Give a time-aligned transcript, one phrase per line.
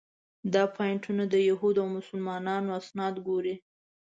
[0.53, 3.55] دا پواینټونه د یهودو او مسلمانانو اسناد ګوري.